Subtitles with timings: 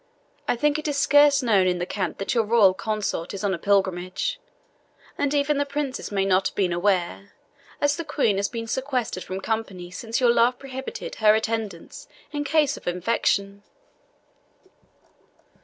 [0.47, 3.53] I think it is scarce known in the camp that your royal consort is on
[3.53, 4.39] a pilgrimage;
[5.15, 7.33] and even the princes may not have been aware,
[7.79, 12.43] as the Queen has been sequestered from company since your love prohibited her attendance in
[12.43, 13.61] case of infection."